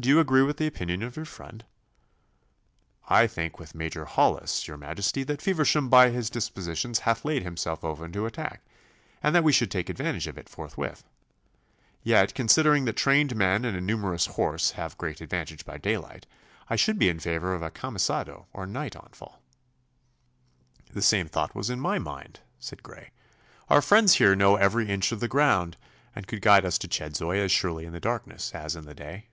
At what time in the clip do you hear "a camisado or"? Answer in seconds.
17.62-18.66